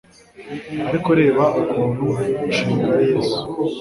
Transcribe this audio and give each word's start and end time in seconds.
ariko 0.89 1.09
reba 1.19 1.43
ukuntu 1.61 2.05
inshinga 2.45 2.87
yesu 3.07 3.39